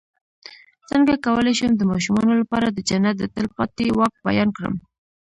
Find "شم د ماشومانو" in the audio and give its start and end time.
1.59-2.33